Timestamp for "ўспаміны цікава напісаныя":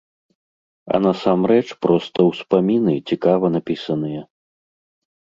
2.29-4.21